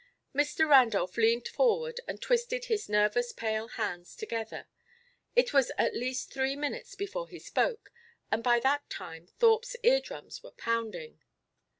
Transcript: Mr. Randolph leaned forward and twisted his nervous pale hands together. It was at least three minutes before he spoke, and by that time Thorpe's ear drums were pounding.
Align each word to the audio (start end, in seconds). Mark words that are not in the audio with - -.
Mr. 0.33 0.67
Randolph 0.67 1.15
leaned 1.15 1.47
forward 1.47 1.99
and 2.07 2.19
twisted 2.19 2.65
his 2.65 2.89
nervous 2.89 3.31
pale 3.31 3.67
hands 3.67 4.15
together. 4.15 4.65
It 5.35 5.53
was 5.53 5.71
at 5.77 5.95
least 5.95 6.33
three 6.33 6.55
minutes 6.55 6.95
before 6.95 7.27
he 7.29 7.37
spoke, 7.37 7.91
and 8.31 8.43
by 8.43 8.59
that 8.61 8.89
time 8.89 9.27
Thorpe's 9.27 9.75
ear 9.83 10.01
drums 10.01 10.41
were 10.41 10.53
pounding. 10.53 11.19